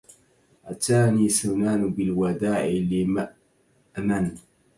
أتاني 0.65 1.29
سنان 1.29 1.89
بالوداع 1.93 2.65
لمؤمن 2.65 4.35